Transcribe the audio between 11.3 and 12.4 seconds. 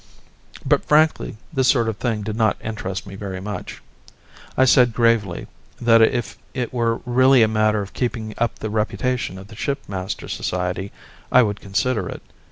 I would consider it.